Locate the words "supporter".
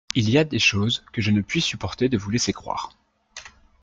1.61-2.09